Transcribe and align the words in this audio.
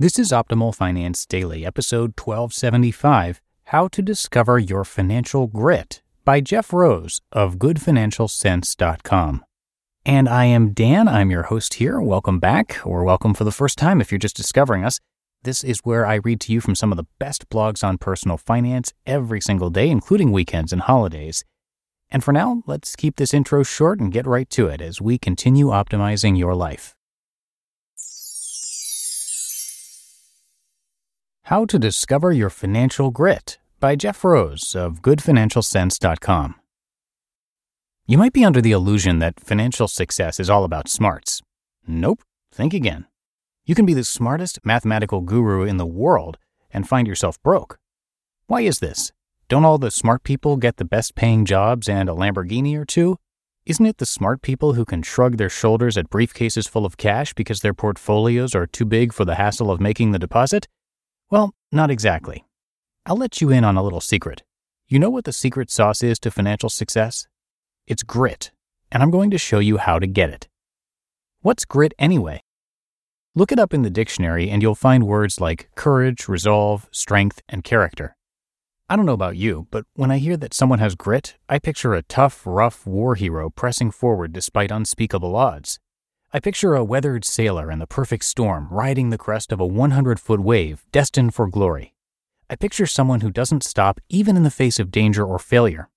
This 0.00 0.16
is 0.16 0.30
Optimal 0.30 0.72
Finance 0.76 1.26
Daily, 1.26 1.66
episode 1.66 2.12
1275 2.16 3.42
How 3.64 3.88
to 3.88 4.00
Discover 4.00 4.60
Your 4.60 4.84
Financial 4.84 5.48
Grit 5.48 6.02
by 6.24 6.40
Jeff 6.40 6.72
Rose 6.72 7.20
of 7.32 7.56
GoodFinancialCents.com. 7.56 9.44
And 10.06 10.28
I 10.28 10.44
am 10.44 10.72
Dan. 10.72 11.08
I'm 11.08 11.32
your 11.32 11.42
host 11.42 11.74
here. 11.74 12.00
Welcome 12.00 12.38
back, 12.38 12.78
or 12.86 13.02
welcome 13.02 13.34
for 13.34 13.42
the 13.42 13.50
first 13.50 13.76
time 13.76 14.00
if 14.00 14.12
you're 14.12 14.20
just 14.20 14.36
discovering 14.36 14.84
us. 14.84 15.00
This 15.42 15.64
is 15.64 15.80
where 15.82 16.06
I 16.06 16.20
read 16.22 16.40
to 16.42 16.52
you 16.52 16.60
from 16.60 16.76
some 16.76 16.92
of 16.92 16.96
the 16.96 17.08
best 17.18 17.48
blogs 17.48 17.82
on 17.82 17.98
personal 17.98 18.36
finance 18.36 18.92
every 19.04 19.40
single 19.40 19.68
day, 19.68 19.90
including 19.90 20.30
weekends 20.30 20.72
and 20.72 20.82
holidays. 20.82 21.44
And 22.08 22.22
for 22.22 22.30
now, 22.30 22.62
let's 22.68 22.94
keep 22.94 23.16
this 23.16 23.34
intro 23.34 23.64
short 23.64 23.98
and 23.98 24.12
get 24.12 24.28
right 24.28 24.48
to 24.50 24.68
it 24.68 24.80
as 24.80 25.00
we 25.00 25.18
continue 25.18 25.70
optimizing 25.70 26.38
your 26.38 26.54
life. 26.54 26.94
How 31.48 31.64
to 31.64 31.78
Discover 31.78 32.32
Your 32.32 32.50
Financial 32.50 33.10
Grit 33.10 33.56
by 33.80 33.96
Jeff 33.96 34.22
Rose 34.22 34.76
of 34.76 35.00
GoodFinancialCents.com. 35.00 36.56
You 38.06 38.18
might 38.18 38.34
be 38.34 38.44
under 38.44 38.60
the 38.60 38.72
illusion 38.72 39.18
that 39.20 39.40
financial 39.40 39.88
success 39.88 40.38
is 40.38 40.50
all 40.50 40.62
about 40.64 40.90
smarts. 40.90 41.40
Nope, 41.86 42.20
think 42.52 42.74
again. 42.74 43.06
You 43.64 43.74
can 43.74 43.86
be 43.86 43.94
the 43.94 44.04
smartest 44.04 44.58
mathematical 44.62 45.22
guru 45.22 45.62
in 45.62 45.78
the 45.78 45.86
world 45.86 46.36
and 46.70 46.86
find 46.86 47.08
yourself 47.08 47.42
broke. 47.42 47.78
Why 48.46 48.60
is 48.60 48.80
this? 48.80 49.10
Don't 49.48 49.64
all 49.64 49.78
the 49.78 49.90
smart 49.90 50.24
people 50.24 50.58
get 50.58 50.76
the 50.76 50.84
best 50.84 51.14
paying 51.14 51.46
jobs 51.46 51.88
and 51.88 52.10
a 52.10 52.12
Lamborghini 52.12 52.76
or 52.76 52.84
two? 52.84 53.16
Isn't 53.64 53.86
it 53.86 53.96
the 53.96 54.04
smart 54.04 54.42
people 54.42 54.74
who 54.74 54.84
can 54.84 55.02
shrug 55.02 55.38
their 55.38 55.48
shoulders 55.48 55.96
at 55.96 56.10
briefcases 56.10 56.68
full 56.68 56.84
of 56.84 56.98
cash 56.98 57.32
because 57.32 57.60
their 57.60 57.72
portfolios 57.72 58.54
are 58.54 58.66
too 58.66 58.84
big 58.84 59.14
for 59.14 59.24
the 59.24 59.36
hassle 59.36 59.70
of 59.70 59.80
making 59.80 60.12
the 60.12 60.18
deposit? 60.18 60.68
Well, 61.30 61.54
not 61.70 61.90
exactly. 61.90 62.46
I'll 63.04 63.16
let 63.16 63.42
you 63.42 63.50
in 63.50 63.62
on 63.62 63.76
a 63.76 63.82
little 63.82 64.00
secret. 64.00 64.42
You 64.86 64.98
know 64.98 65.10
what 65.10 65.24
the 65.24 65.32
secret 65.32 65.70
sauce 65.70 66.02
is 66.02 66.18
to 66.20 66.30
financial 66.30 66.70
success? 66.70 67.26
It's 67.86 68.02
grit, 68.02 68.50
and 68.90 69.02
I'm 69.02 69.10
going 69.10 69.30
to 69.32 69.38
show 69.38 69.58
you 69.58 69.76
how 69.76 69.98
to 69.98 70.06
get 70.06 70.30
it. 70.30 70.48
What's 71.42 71.66
grit 71.66 71.92
anyway? 71.98 72.42
Look 73.34 73.52
it 73.52 73.58
up 73.58 73.74
in 73.74 73.82
the 73.82 73.90
dictionary 73.90 74.48
and 74.48 74.62
you'll 74.62 74.74
find 74.74 75.06
words 75.06 75.38
like 75.38 75.68
courage, 75.74 76.28
resolve, 76.28 76.88
strength, 76.92 77.42
and 77.46 77.62
character. 77.62 78.16
I 78.88 78.96
don't 78.96 79.04
know 79.04 79.12
about 79.12 79.36
you, 79.36 79.66
but 79.70 79.84
when 79.94 80.10
I 80.10 80.16
hear 80.16 80.38
that 80.38 80.54
someone 80.54 80.78
has 80.78 80.94
grit, 80.94 81.36
I 81.46 81.58
picture 81.58 81.92
a 81.92 82.02
tough, 82.02 82.42
rough 82.46 82.86
war 82.86 83.16
hero 83.16 83.50
pressing 83.50 83.90
forward 83.90 84.32
despite 84.32 84.70
unspeakable 84.70 85.36
odds. 85.36 85.78
I 86.30 86.40
picture 86.40 86.74
a 86.74 86.84
weathered 86.84 87.24
sailor 87.24 87.70
in 87.70 87.78
the 87.78 87.86
perfect 87.86 88.22
storm 88.22 88.68
riding 88.70 89.08
the 89.08 89.16
crest 89.16 89.50
of 89.50 89.60
a 89.60 89.66
100 89.66 90.20
foot 90.20 90.40
wave 90.40 90.84
destined 90.92 91.34
for 91.34 91.46
glory. 91.48 91.94
I 92.50 92.56
picture 92.56 92.84
someone 92.84 93.22
who 93.22 93.30
doesn't 93.30 93.64
stop 93.64 93.98
even 94.10 94.36
in 94.36 94.42
the 94.42 94.50
face 94.50 94.78
of 94.78 94.90
danger 94.90 95.24
or 95.24 95.38
failure. 95.38 95.88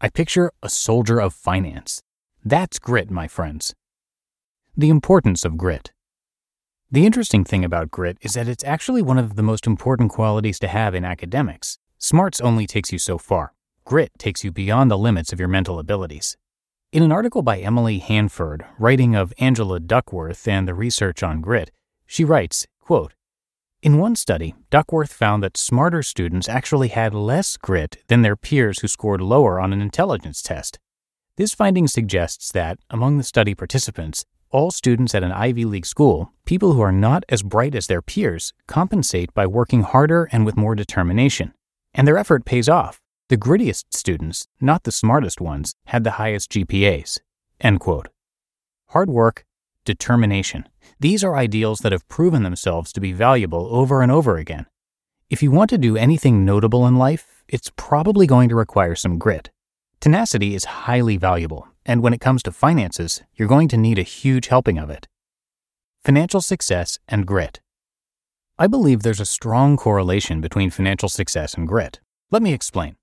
I 0.00 0.08
picture 0.08 0.50
a 0.62 0.70
soldier 0.70 1.20
of 1.20 1.34
finance. 1.34 2.02
That's 2.42 2.78
grit, 2.78 3.10
my 3.10 3.28
friends. 3.28 3.74
The 4.74 4.88
importance 4.88 5.44
of 5.44 5.58
grit. 5.58 5.92
The 6.90 7.04
interesting 7.04 7.44
thing 7.44 7.62
about 7.62 7.90
grit 7.90 8.16
is 8.22 8.32
that 8.32 8.48
it's 8.48 8.64
actually 8.64 9.02
one 9.02 9.18
of 9.18 9.36
the 9.36 9.42
most 9.42 9.66
important 9.66 10.10
qualities 10.10 10.58
to 10.60 10.68
have 10.68 10.94
in 10.94 11.04
academics. 11.04 11.76
Smarts 11.98 12.40
only 12.40 12.66
takes 12.66 12.90
you 12.90 12.98
so 12.98 13.18
far. 13.18 13.52
Grit 13.84 14.12
takes 14.18 14.42
you 14.44 14.50
beyond 14.50 14.90
the 14.90 14.96
limits 14.96 15.30
of 15.30 15.38
your 15.38 15.48
mental 15.48 15.78
abilities. 15.78 16.38
In 16.94 17.02
an 17.02 17.10
article 17.10 17.42
by 17.42 17.58
Emily 17.58 17.98
Hanford, 17.98 18.64
writing 18.78 19.16
of 19.16 19.32
Angela 19.40 19.80
Duckworth 19.80 20.46
and 20.46 20.68
the 20.68 20.74
research 20.74 21.24
on 21.24 21.40
grit, 21.40 21.72
she 22.06 22.24
writes, 22.24 22.68
quote, 22.78 23.14
In 23.82 23.98
one 23.98 24.14
study, 24.14 24.54
Duckworth 24.70 25.12
found 25.12 25.42
that 25.42 25.56
smarter 25.56 26.04
students 26.04 26.48
actually 26.48 26.86
had 26.86 27.12
less 27.12 27.56
grit 27.56 27.96
than 28.06 28.22
their 28.22 28.36
peers 28.36 28.78
who 28.78 28.86
scored 28.86 29.20
lower 29.20 29.58
on 29.58 29.72
an 29.72 29.82
intelligence 29.82 30.40
test. 30.40 30.78
This 31.36 31.52
finding 31.52 31.88
suggests 31.88 32.52
that, 32.52 32.78
among 32.88 33.18
the 33.18 33.24
study 33.24 33.56
participants, 33.56 34.24
all 34.50 34.70
students 34.70 35.16
at 35.16 35.24
an 35.24 35.32
Ivy 35.32 35.64
League 35.64 35.86
school, 35.86 36.32
people 36.46 36.74
who 36.74 36.80
are 36.80 36.92
not 36.92 37.24
as 37.28 37.42
bright 37.42 37.74
as 37.74 37.88
their 37.88 38.02
peers, 38.02 38.52
compensate 38.68 39.34
by 39.34 39.48
working 39.48 39.82
harder 39.82 40.28
and 40.30 40.46
with 40.46 40.56
more 40.56 40.76
determination. 40.76 41.54
And 41.92 42.06
their 42.06 42.18
effort 42.18 42.44
pays 42.44 42.68
off. 42.68 43.00
The 43.30 43.38
grittiest 43.38 43.86
students, 43.90 44.46
not 44.60 44.82
the 44.82 44.92
smartest 44.92 45.40
ones, 45.40 45.74
had 45.86 46.04
the 46.04 46.12
highest 46.12 46.52
GPAs. 46.52 47.20
End 47.58 47.80
quote. 47.80 48.08
Hard 48.88 49.08
work, 49.08 49.46
determination. 49.86 50.68
These 51.00 51.24
are 51.24 51.34
ideals 51.34 51.78
that 51.78 51.92
have 51.92 52.06
proven 52.06 52.42
themselves 52.42 52.92
to 52.92 53.00
be 53.00 53.12
valuable 53.12 53.66
over 53.70 54.02
and 54.02 54.12
over 54.12 54.36
again. 54.36 54.66
If 55.30 55.42
you 55.42 55.50
want 55.50 55.70
to 55.70 55.78
do 55.78 55.96
anything 55.96 56.44
notable 56.44 56.86
in 56.86 56.96
life, 56.96 57.42
it's 57.48 57.72
probably 57.76 58.26
going 58.26 58.50
to 58.50 58.54
require 58.54 58.94
some 58.94 59.18
grit. 59.18 59.50
Tenacity 60.00 60.54
is 60.54 60.66
highly 60.66 61.16
valuable, 61.16 61.66
and 61.86 62.02
when 62.02 62.12
it 62.12 62.20
comes 62.20 62.42
to 62.42 62.52
finances, 62.52 63.22
you're 63.34 63.48
going 63.48 63.68
to 63.68 63.78
need 63.78 63.98
a 63.98 64.02
huge 64.02 64.48
helping 64.48 64.78
of 64.78 64.90
it. 64.90 65.08
Financial 66.04 66.42
success 66.42 66.98
and 67.08 67.26
grit. 67.26 67.62
I 68.58 68.66
believe 68.66 69.02
there's 69.02 69.18
a 69.18 69.24
strong 69.24 69.78
correlation 69.78 70.42
between 70.42 70.68
financial 70.68 71.08
success 71.08 71.54
and 71.54 71.66
grit. 71.66 72.00
Let 72.30 72.42
me 72.42 72.52
explain. 72.52 72.96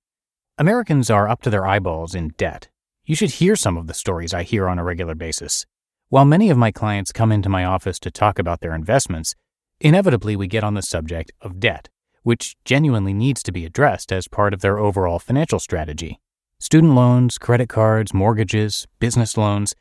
Americans 0.57 1.09
are 1.09 1.27
up 1.27 1.41
to 1.41 1.49
their 1.49 1.65
eyeballs 1.65 2.13
in 2.13 2.27
debt. 2.37 2.69
You 3.03 3.15
should 3.15 3.31
hear 3.31 3.55
some 3.55 3.77
of 3.77 3.87
the 3.87 3.95
stories 3.95 4.31
I 4.31 4.43
hear 4.43 4.67
on 4.67 4.77
a 4.77 4.83
regular 4.83 5.15
basis. 5.15 5.65
While 6.09 6.25
many 6.25 6.51
of 6.51 6.57
my 6.57 6.71
clients 6.71 7.11
come 7.11 7.31
into 7.31 7.49
my 7.49 7.65
office 7.65 7.97
to 8.01 8.11
talk 8.11 8.37
about 8.37 8.59
their 8.59 8.75
investments, 8.75 9.33
inevitably 9.79 10.35
we 10.35 10.45
get 10.45 10.63
on 10.63 10.75
the 10.75 10.83
subject 10.83 11.31
of 11.41 11.59
debt, 11.59 11.89
which 12.21 12.57
genuinely 12.63 13.13
needs 13.13 13.41
to 13.43 13.51
be 13.51 13.65
addressed 13.65 14.11
as 14.11 14.27
part 14.27 14.53
of 14.53 14.61
their 14.61 14.77
overall 14.77 15.17
financial 15.17 15.57
strategy. 15.57 16.19
Student 16.59 16.93
loans, 16.93 17.39
credit 17.39 17.69
cards, 17.69 18.13
mortgages, 18.13 18.87
business 18.99 19.37
loans, 19.37 19.73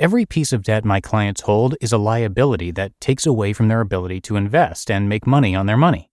every 0.00 0.26
piece 0.26 0.52
of 0.52 0.64
debt 0.64 0.84
my 0.84 1.00
clients 1.00 1.42
hold 1.42 1.76
is 1.80 1.92
a 1.92 1.98
liability 1.98 2.72
that 2.72 2.98
takes 2.98 3.24
away 3.24 3.52
from 3.52 3.68
their 3.68 3.80
ability 3.80 4.20
to 4.22 4.36
invest 4.36 4.90
and 4.90 5.08
make 5.08 5.28
money 5.28 5.54
on 5.54 5.66
their 5.66 5.76
money. 5.76 6.10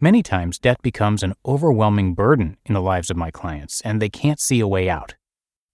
Many 0.00 0.22
times, 0.22 0.60
debt 0.60 0.80
becomes 0.80 1.24
an 1.24 1.34
overwhelming 1.44 2.14
burden 2.14 2.56
in 2.64 2.74
the 2.74 2.80
lives 2.80 3.10
of 3.10 3.16
my 3.16 3.32
clients, 3.32 3.80
and 3.80 4.00
they 4.00 4.08
can't 4.08 4.38
see 4.38 4.60
a 4.60 4.68
way 4.68 4.88
out. 4.88 5.16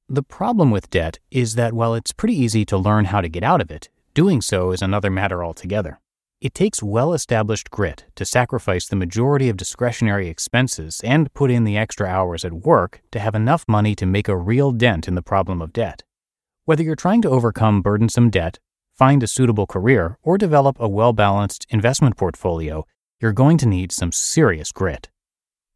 The 0.08 0.22
problem 0.22 0.70
with 0.70 0.88
debt 0.88 1.18
is 1.30 1.56
that 1.56 1.74
while 1.74 1.94
it's 1.94 2.12
pretty 2.12 2.34
easy 2.34 2.64
to 2.66 2.78
learn 2.78 3.06
how 3.06 3.20
to 3.20 3.28
get 3.28 3.42
out 3.42 3.60
of 3.60 3.70
it, 3.70 3.90
doing 4.14 4.40
so 4.40 4.70
is 4.70 4.80
another 4.80 5.10
matter 5.10 5.44
altogether. 5.44 6.00
It 6.40 6.54
takes 6.54 6.82
well 6.82 7.12
established 7.12 7.70
grit 7.70 8.06
to 8.14 8.24
sacrifice 8.24 8.88
the 8.88 8.96
majority 8.96 9.50
of 9.50 9.58
discretionary 9.58 10.28
expenses 10.28 11.02
and 11.04 11.32
put 11.34 11.50
in 11.50 11.64
the 11.64 11.76
extra 11.76 12.06
hours 12.06 12.46
at 12.46 12.52
work 12.52 13.02
to 13.12 13.18
have 13.18 13.34
enough 13.34 13.66
money 13.68 13.94
to 13.94 14.06
make 14.06 14.28
a 14.28 14.36
real 14.36 14.72
dent 14.72 15.06
in 15.06 15.16
the 15.16 15.22
problem 15.22 15.60
of 15.60 15.74
debt. 15.74 16.02
Whether 16.64 16.82
you're 16.82 16.96
trying 16.96 17.20
to 17.22 17.30
overcome 17.30 17.82
burdensome 17.82 18.30
debt, 18.30 18.58
find 18.94 19.22
a 19.22 19.26
suitable 19.26 19.66
career, 19.66 20.18
or 20.22 20.38
develop 20.38 20.76
a 20.80 20.88
well 20.88 21.12
balanced 21.12 21.66
investment 21.68 22.16
portfolio, 22.16 22.86
you're 23.24 23.32
going 23.32 23.56
to 23.56 23.66
need 23.66 23.90
some 23.90 24.12
serious 24.12 24.70
grit. 24.70 25.08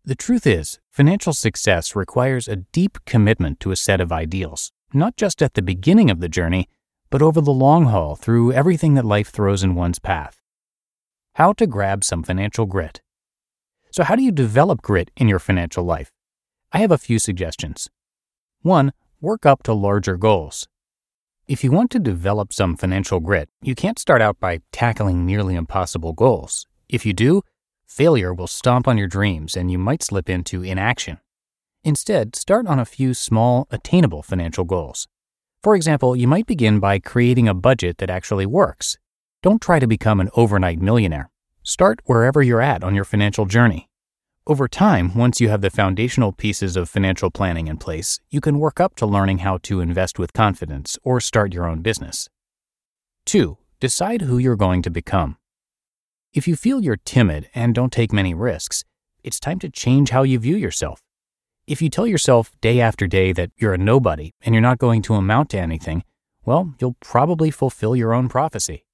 The 0.05 0.15
truth 0.15 0.47
is, 0.47 0.81
financial 0.91 1.33
success 1.33 1.97
requires 1.97 2.47
a 2.47 2.57
deep 2.57 2.99
commitment 3.07 3.59
to 3.61 3.71
a 3.71 3.77
set 3.77 4.03
of 4.03 4.13
ideals, 4.13 4.71
not 4.93 5.17
just 5.17 5.41
at 5.41 5.55
the 5.55 5.63
beginning 5.63 6.11
of 6.11 6.21
the 6.21 6.29
journey, 6.29 6.69
but 7.09 7.23
over 7.23 7.41
the 7.41 7.51
long 7.51 7.87
haul 7.87 8.17
through 8.17 8.53
everything 8.53 8.93
that 8.97 9.07
life 9.07 9.31
throws 9.31 9.65
in 9.65 9.75
one's 9.75 9.99
path. 9.99 10.43
How 11.37 11.55
to 11.55 11.67
grab 11.67 12.05
some 12.05 12.23
financial 12.23 12.67
grit. 12.67 13.01
So, 13.93 14.05
how 14.05 14.15
do 14.15 14.23
you 14.23 14.31
develop 14.31 14.83
grit 14.83 15.11
in 15.17 15.27
your 15.27 15.39
financial 15.39 15.85
life? 15.85 16.13
I 16.71 16.81
have 16.81 16.93
a 16.93 16.99
few 16.99 17.19
suggestions. 17.19 17.89
1. 18.61 18.93
Work 19.23 19.47
up 19.47 19.63
to 19.63 19.73
larger 19.73 20.19
goals. 20.19 20.69
If 21.47 21.65
you 21.65 21.73
want 21.73 21.91
to 21.93 21.99
develop 21.99 22.53
some 22.53 22.77
financial 22.77 23.21
grit, 23.21 23.49
you 23.63 23.75
can't 23.75 23.99
start 23.99 24.21
out 24.21 24.39
by 24.39 24.61
tackling 24.71 25.25
nearly 25.25 25.55
impossible 25.55 26.13
goals. 26.13 26.68
If 26.89 27.05
you 27.05 27.13
do, 27.13 27.43
failure 27.87 28.33
will 28.33 28.47
stomp 28.47 28.89
on 28.89 28.97
your 28.99 29.09
dreams 29.09 29.57
and 29.57 29.71
you 29.71 29.79
might 29.79 30.03
slip 30.03 30.31
into 30.31 30.63
inaction. 30.63 31.19
Instead, 31.85 32.35
start 32.35 32.67
on 32.67 32.79
a 32.79 32.85
few 32.85 33.15
small, 33.15 33.67
attainable 33.71 34.23
financial 34.23 34.65
goals. 34.65 35.07
For 35.63 35.75
example, 35.75 36.15
you 36.15 36.29
might 36.29 36.47
begin 36.47 36.81
by 36.81 36.99
creating 36.99 37.49
a 37.49 37.55
budget 37.55 37.99
that 37.99 38.11
actually 38.11 38.47
works. 38.47 38.97
Don't 39.43 39.61
try 39.63 39.79
to 39.79 39.87
become 39.87 40.21
an 40.21 40.31
overnight 40.35 40.81
millionaire. 40.81 41.31
Start 41.63 42.01
wherever 42.07 42.43
you're 42.43 42.61
at 42.61 42.83
on 42.83 42.95
your 42.95 43.05
financial 43.05 43.45
journey. 43.45 43.89
Over 44.47 44.67
time, 44.67 45.15
once 45.15 45.41
you 45.41 45.49
have 45.51 45.61
the 45.61 45.71
foundational 45.71 46.33
pieces 46.33 46.77
of 46.77 46.89
financial 46.89 47.31
planning 47.31 47.67
in 47.67 47.77
place, 47.77 48.19
you 48.31 48.41
can 48.41 48.59
work 48.59 48.81
up 48.81 48.97
to 48.97 49.07
learning 49.07 49.39
how 49.39 49.59
to 49.65 49.81
invest 49.81 50.19
with 50.19 50.33
confidence 50.33 50.99
or 51.03 51.21
start 51.21 51.53
your 51.53 51.67
own 51.67 51.83
business. 51.83 52.29
2. 53.27 53.59
Decide 53.81 54.23
who 54.23 54.39
you're 54.39 54.57
going 54.57 54.83
to 54.83 54.91
become. 54.91 55.38
If 56.35 56.47
you 56.47 56.57
feel 56.57 56.83
you're 56.83 56.99
timid 56.99 57.49
and 57.55 57.75
don't 57.75 57.91
take 57.91 58.13
many 58.13 58.35
risks, 58.35 58.85
it's 59.25 59.41
time 59.41 59.59
to 59.61 59.71
change 59.71 60.11
how 60.11 60.25
you 60.25 60.39
view 60.39 60.57
yourself. 60.57 61.01
If 61.67 61.81
you 61.81 61.89
tell 61.89 62.07
yourself 62.07 62.53
day 62.61 62.81
after 62.81 63.07
day 63.07 63.33
that 63.33 63.51
you're 63.57 63.73
a 63.73 63.79
nobody 63.79 64.33
and 64.43 64.55
you're 64.55 64.63
not 64.63 64.79
going 64.79 65.01
to 65.03 65.15
amount 65.15 65.51
to 65.51 65.59
anything, 65.59 66.05
well, 66.45 66.75
you'll 66.79 66.97
probably 67.01 67.51
fulfill 67.51 67.97
your 67.97 68.13
own 68.13 68.29
prophecy. 68.29 68.85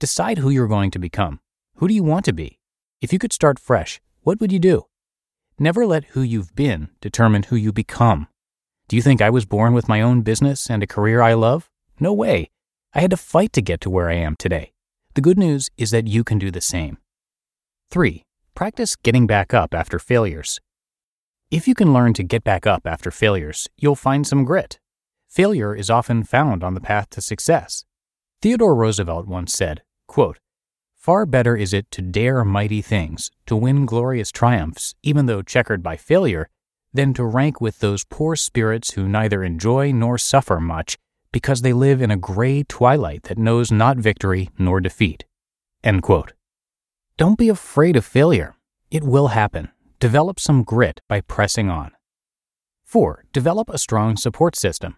Decide 0.00 0.38
who 0.38 0.50
you're 0.50 0.66
going 0.66 0.90
to 0.90 0.98
become. 0.98 1.38
Who 1.76 1.86
do 1.86 1.94
you 1.94 2.02
want 2.02 2.24
to 2.24 2.32
be? 2.32 2.58
If 3.00 3.12
you 3.12 3.20
could 3.20 3.32
start 3.32 3.60
fresh, 3.60 4.00
what 4.22 4.40
would 4.40 4.50
you 4.50 4.58
do? 4.58 4.86
Never 5.60 5.86
let 5.86 6.06
who 6.06 6.22
you've 6.22 6.56
been 6.56 6.88
determine 7.00 7.44
who 7.44 7.56
you 7.56 7.72
become. 7.72 8.26
Do 8.88 8.96
you 8.96 9.02
think 9.02 9.22
I 9.22 9.30
was 9.30 9.46
born 9.46 9.74
with 9.74 9.88
my 9.88 10.02
own 10.02 10.22
business 10.22 10.68
and 10.68 10.82
a 10.82 10.88
career 10.88 11.22
I 11.22 11.34
love? 11.34 11.70
No 12.00 12.12
way. 12.12 12.50
I 12.92 13.00
had 13.00 13.10
to 13.12 13.16
fight 13.16 13.52
to 13.52 13.62
get 13.62 13.80
to 13.82 13.90
where 13.90 14.10
I 14.10 14.14
am 14.14 14.34
today. 14.34 14.72
The 15.14 15.20
good 15.20 15.38
news 15.38 15.68
is 15.76 15.90
that 15.90 16.06
you 16.06 16.22
can 16.22 16.38
do 16.38 16.52
the 16.52 16.60
same. 16.60 16.98
3. 17.90 18.22
Practice 18.54 18.94
getting 18.94 19.26
back 19.26 19.52
up 19.52 19.74
after 19.74 19.98
failures. 19.98 20.60
If 21.50 21.66
you 21.66 21.74
can 21.74 21.92
learn 21.92 22.14
to 22.14 22.22
get 22.22 22.44
back 22.44 22.64
up 22.64 22.86
after 22.86 23.10
failures, 23.10 23.66
you'll 23.76 23.96
find 23.96 24.24
some 24.24 24.44
grit. 24.44 24.78
Failure 25.28 25.74
is 25.74 25.90
often 25.90 26.22
found 26.22 26.62
on 26.62 26.74
the 26.74 26.80
path 26.80 27.10
to 27.10 27.20
success. 27.20 27.84
Theodore 28.40 28.76
Roosevelt 28.76 29.26
once 29.26 29.52
said, 29.52 29.82
quote, 30.06 30.38
Far 30.94 31.26
better 31.26 31.56
is 31.56 31.72
it 31.72 31.90
to 31.90 32.02
dare 32.02 32.44
mighty 32.44 32.80
things, 32.80 33.32
to 33.46 33.56
win 33.56 33.86
glorious 33.86 34.30
triumphs, 34.30 34.94
even 35.02 35.26
though 35.26 35.42
checkered 35.42 35.82
by 35.82 35.96
failure, 35.96 36.48
than 36.92 37.14
to 37.14 37.24
rank 37.24 37.60
with 37.60 37.80
those 37.80 38.04
poor 38.04 38.36
spirits 38.36 38.92
who 38.92 39.08
neither 39.08 39.42
enjoy 39.42 39.90
nor 39.90 40.18
suffer 40.18 40.60
much, 40.60 40.98
because 41.32 41.62
they 41.62 41.72
live 41.72 42.02
in 42.02 42.10
a 42.10 42.16
gray 42.16 42.62
twilight 42.62 43.24
that 43.24 43.38
knows 43.38 43.70
not 43.70 43.96
victory 43.96 44.50
nor 44.58 44.80
defeat. 44.80 45.24
End 45.82 46.02
quote. 46.02 46.32
Don't 47.16 47.38
be 47.38 47.48
afraid 47.48 47.96
of 47.96 48.04
failure. 48.04 48.54
It 48.90 49.04
will 49.04 49.28
happen. 49.28 49.68
Develop 49.98 50.40
some 50.40 50.62
grit 50.62 51.00
by 51.08 51.20
pressing 51.20 51.68
on. 51.68 51.92
4. 52.84 53.24
Develop 53.32 53.68
a 53.68 53.78
strong 53.78 54.16
support 54.16 54.56
system. 54.56 54.96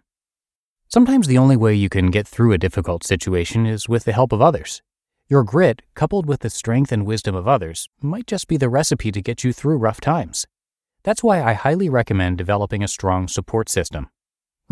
Sometimes 0.88 1.26
the 1.26 1.38
only 1.38 1.56
way 1.56 1.75
you 1.75 1.88
can 1.88 2.11
get 2.11 2.29
through 2.29 2.52
a 2.52 2.58
difficult 2.58 3.05
situation 3.05 3.67
is 3.67 3.88
with 3.88 4.05
the 4.05 4.12
help 4.12 4.32
of 4.32 4.40
others. 4.40 4.82
Your 5.29 5.43
grit, 5.43 5.82
coupled 5.94 6.26
with 6.26 6.40
the 6.40 6.50
strength 6.50 6.93
and 6.93 7.06
wisdom 7.06 7.34
of 7.34 7.49
others, 7.49 7.88
might 8.00 8.26
just 8.26 8.49
be 8.49 8.56
the 8.56 8.69
recipe 8.69 9.11
to 9.12 9.23
get 9.23 9.44
you 9.44 9.52
through 9.52 9.79
rough 9.79 10.00
times. 10.00 10.46
That's 11.02 11.23
why 11.23 11.43
I 11.43 11.55
highly 11.55 11.88
recommend 11.88 12.38
developing 12.38 12.82
a 12.82 12.88
strong 12.88 13.29
support 13.29 13.69
system. 13.69 14.08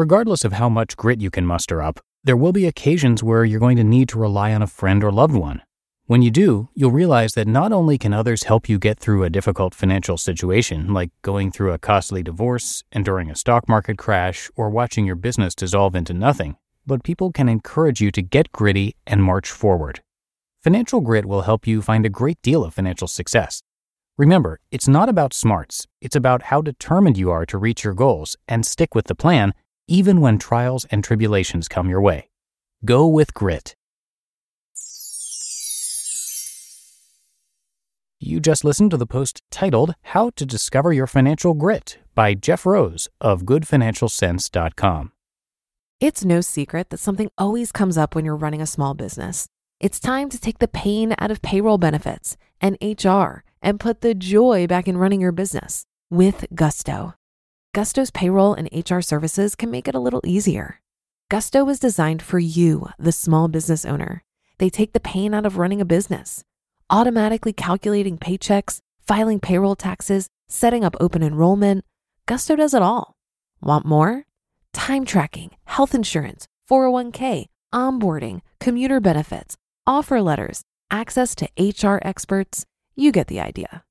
Regardless 0.00 0.46
of 0.46 0.54
how 0.54 0.70
much 0.70 0.96
grit 0.96 1.20
you 1.20 1.30
can 1.30 1.44
muster 1.44 1.82
up, 1.82 2.00
there 2.24 2.34
will 2.34 2.52
be 2.52 2.66
occasions 2.66 3.22
where 3.22 3.44
you're 3.44 3.60
going 3.60 3.76
to 3.76 3.84
need 3.84 4.08
to 4.08 4.18
rely 4.18 4.54
on 4.54 4.62
a 4.62 4.66
friend 4.66 5.04
or 5.04 5.12
loved 5.12 5.34
one. 5.34 5.60
When 6.06 6.22
you 6.22 6.30
do, 6.30 6.70
you'll 6.74 6.90
realize 6.90 7.34
that 7.34 7.46
not 7.46 7.70
only 7.70 7.98
can 7.98 8.14
others 8.14 8.44
help 8.44 8.66
you 8.66 8.78
get 8.78 8.98
through 8.98 9.24
a 9.24 9.28
difficult 9.28 9.74
financial 9.74 10.16
situation, 10.16 10.94
like 10.94 11.10
going 11.20 11.52
through 11.52 11.72
a 11.72 11.78
costly 11.78 12.22
divorce, 12.22 12.82
enduring 12.92 13.30
a 13.30 13.36
stock 13.36 13.68
market 13.68 13.98
crash, 13.98 14.48
or 14.56 14.70
watching 14.70 15.04
your 15.04 15.16
business 15.16 15.54
dissolve 15.54 15.94
into 15.94 16.14
nothing, 16.14 16.56
but 16.86 17.04
people 17.04 17.30
can 17.30 17.50
encourage 17.50 18.00
you 18.00 18.10
to 18.10 18.22
get 18.22 18.52
gritty 18.52 18.96
and 19.06 19.22
march 19.22 19.50
forward. 19.50 20.00
Financial 20.64 21.02
grit 21.02 21.26
will 21.26 21.42
help 21.42 21.66
you 21.66 21.82
find 21.82 22.06
a 22.06 22.16
great 22.20 22.40
deal 22.40 22.64
of 22.64 22.72
financial 22.72 23.06
success. 23.06 23.62
Remember, 24.16 24.60
it's 24.70 24.88
not 24.88 25.10
about 25.10 25.34
smarts, 25.34 25.86
it's 26.00 26.16
about 26.16 26.44
how 26.44 26.62
determined 26.62 27.18
you 27.18 27.30
are 27.30 27.44
to 27.44 27.58
reach 27.58 27.84
your 27.84 27.92
goals 27.92 28.38
and 28.48 28.64
stick 28.64 28.94
with 28.94 29.04
the 29.04 29.14
plan, 29.14 29.52
even 29.90 30.20
when 30.20 30.38
trials 30.38 30.86
and 30.90 31.02
tribulations 31.02 31.68
come 31.68 31.90
your 31.90 32.00
way. 32.00 32.30
Go 32.84 33.06
with 33.06 33.34
grit. 33.34 33.74
You 38.20 38.38
just 38.38 38.64
listened 38.64 38.90
to 38.92 38.96
the 38.96 39.06
post 39.06 39.42
titled 39.50 39.94
How 40.02 40.30
to 40.36 40.46
Discover 40.46 40.92
Your 40.92 41.06
Financial 41.06 41.54
Grit 41.54 41.98
by 42.14 42.34
Jeff 42.34 42.64
Rose 42.64 43.08
of 43.20 43.42
GoodFinancialCents.com. 43.42 45.12
It's 46.00 46.24
no 46.24 46.40
secret 46.40 46.90
that 46.90 46.98
something 46.98 47.30
always 47.36 47.72
comes 47.72 47.98
up 47.98 48.14
when 48.14 48.24
you're 48.24 48.36
running 48.36 48.62
a 48.62 48.66
small 48.66 48.94
business. 48.94 49.48
It's 49.80 49.98
time 49.98 50.28
to 50.28 50.38
take 50.38 50.58
the 50.58 50.68
pain 50.68 51.14
out 51.18 51.30
of 51.30 51.42
payroll 51.42 51.78
benefits 51.78 52.36
and 52.60 52.78
HR 52.80 53.42
and 53.62 53.80
put 53.80 54.02
the 54.02 54.14
joy 54.14 54.66
back 54.66 54.86
in 54.86 54.98
running 54.98 55.20
your 55.20 55.32
business 55.32 55.84
with 56.10 56.44
Gusto. 56.54 57.14
Gusto's 57.72 58.10
payroll 58.10 58.54
and 58.54 58.68
HR 58.72 59.00
services 59.00 59.54
can 59.54 59.70
make 59.70 59.86
it 59.86 59.94
a 59.94 60.00
little 60.00 60.22
easier. 60.24 60.80
Gusto 61.28 61.64
was 61.64 61.78
designed 61.78 62.20
for 62.20 62.40
you, 62.40 62.88
the 62.98 63.12
small 63.12 63.46
business 63.46 63.84
owner. 63.84 64.24
They 64.58 64.70
take 64.70 64.92
the 64.92 64.98
pain 65.00 65.34
out 65.34 65.46
of 65.46 65.56
running 65.56 65.80
a 65.80 65.84
business 65.84 66.44
automatically 66.90 67.52
calculating 67.52 68.18
paychecks, 68.18 68.80
filing 69.06 69.40
payroll 69.40 69.76
taxes, 69.76 70.28
setting 70.48 70.84
up 70.84 70.96
open 71.00 71.22
enrollment. 71.22 71.84
Gusto 72.26 72.56
does 72.56 72.74
it 72.74 72.82
all. 72.82 73.14
Want 73.62 73.86
more? 73.86 74.24
Time 74.72 75.04
tracking, 75.04 75.50
health 75.64 75.94
insurance, 75.94 76.48
401k, 76.68 77.46
onboarding, 77.72 78.40
commuter 78.58 79.00
benefits, 79.00 79.56
offer 79.86 80.20
letters, 80.20 80.62
access 80.90 81.34
to 81.36 81.48
HR 81.56 82.00
experts. 82.02 82.66
You 82.96 83.12
get 83.12 83.28
the 83.28 83.40
idea. 83.40 83.84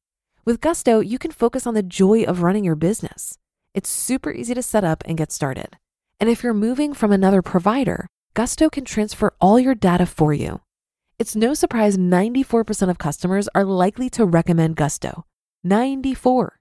With 0.45 0.61
Gusto, 0.61 0.99
you 0.99 1.17
can 1.17 1.31
focus 1.31 1.65
on 1.65 1.73
the 1.73 1.83
joy 1.83 2.23
of 2.23 2.43
running 2.43 2.65
your 2.65 2.75
business. 2.75 3.37
It's 3.73 3.89
super 3.89 4.31
easy 4.31 4.53
to 4.53 4.63
set 4.63 4.83
up 4.83 5.03
and 5.05 5.17
get 5.17 5.31
started. 5.31 5.77
And 6.19 6.29
if 6.29 6.43
you're 6.43 6.53
moving 6.53 6.93
from 6.93 7.11
another 7.11 7.41
provider, 7.41 8.07
Gusto 8.33 8.69
can 8.69 8.85
transfer 8.85 9.33
all 9.39 9.59
your 9.59 9.75
data 9.75 10.05
for 10.05 10.33
you 10.33 10.61
it's 11.19 11.35
no 11.35 11.53
surprise 11.53 11.97
94% 11.97 12.89
of 12.89 12.97
customers 12.97 13.49
are 13.53 13.65
likely 13.65 14.09
to 14.11 14.25
recommend 14.25 14.77
Gusto. 14.77 15.25
94. 15.65 16.59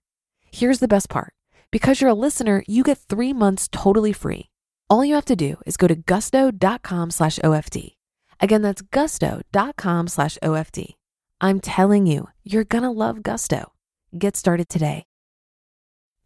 Here's 0.50 0.80
the 0.80 0.88
best 0.88 1.08
part. 1.08 1.32
Because 1.70 2.00
you're 2.00 2.10
a 2.10 2.14
listener, 2.14 2.64
you 2.66 2.82
get 2.82 2.98
three 2.98 3.32
months 3.32 3.68
totally 3.70 4.12
free. 4.12 4.50
All 4.90 5.04
you 5.04 5.14
have 5.14 5.26
to 5.26 5.36
do 5.36 5.58
is 5.64 5.76
go 5.76 5.86
to 5.86 5.94
gusto.com 5.94 7.10
slash 7.10 7.38
OFD. 7.38 7.94
Again, 8.40 8.62
that's 8.62 8.82
gusto.com 8.82 10.08
slash 10.08 10.38
OFD. 10.42 10.94
I'm 11.40 11.60
telling 11.60 12.06
you, 12.06 12.28
you're 12.42 12.64
going 12.64 12.82
to 12.82 12.90
love 12.90 13.22
Gusto. 13.22 13.72
Get 14.18 14.36
started 14.36 14.68
today. 14.68 15.07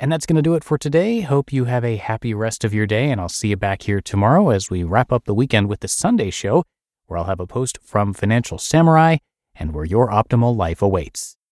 And 0.02 0.10
that's 0.10 0.26
going 0.26 0.34
to 0.34 0.42
do 0.42 0.56
it 0.56 0.64
for 0.64 0.78
today. 0.78 1.20
Hope 1.20 1.52
you 1.52 1.66
have 1.66 1.84
a 1.84 1.94
happy 1.94 2.34
rest 2.34 2.64
of 2.64 2.74
your 2.74 2.88
day, 2.88 3.12
and 3.12 3.20
I'll 3.20 3.28
see 3.28 3.50
you 3.50 3.56
back 3.56 3.82
here 3.82 4.00
tomorrow 4.00 4.50
as 4.50 4.68
we 4.68 4.82
wrap 4.82 5.12
up 5.12 5.26
the 5.26 5.32
weekend 5.32 5.68
with 5.68 5.78
the 5.78 5.86
Sunday 5.86 6.30
show 6.30 6.64
where 7.06 7.18
I'll 7.18 7.26
have 7.26 7.38
a 7.38 7.46
post 7.46 7.78
from 7.84 8.12
Financial 8.12 8.58
Samurai 8.58 9.18
and 9.54 9.72
where 9.72 9.84
your 9.84 10.08
optimal 10.08 10.56
life 10.56 10.82
awaits. 10.82 11.36